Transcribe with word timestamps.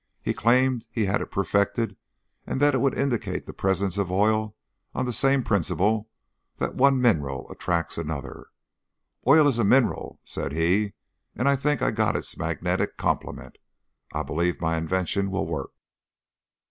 He 0.23 0.33
claimed 0.33 0.87
he 0.89 1.05
had 1.05 1.21
it 1.21 1.29
perfected 1.29 1.95
and 2.47 2.59
that 2.59 2.73
it 2.73 2.79
would 2.79 2.97
indicate 2.97 3.45
the 3.45 3.53
presence 3.53 3.99
of 3.99 4.11
oil 4.11 4.55
on 4.95 5.05
the 5.05 5.13
same 5.13 5.43
principle 5.43 6.09
that 6.57 6.73
one 6.73 6.99
mineral 6.99 7.47
attracts 7.51 7.99
another. 7.99 8.47
'Oil 9.27 9.47
is 9.47 9.59
a 9.59 9.63
mineral,' 9.63 10.19
said 10.23 10.53
he, 10.53 10.93
'and 11.35 11.47
I 11.47 11.55
think 11.55 11.83
I've 11.83 11.93
got 11.93 12.15
its 12.15 12.35
magnetic 12.35 12.97
complement. 12.97 13.59
I 14.11 14.23
believe 14.23 14.59
my 14.59 14.75
invention 14.75 15.29
will 15.29 15.45
work.' 15.45 15.75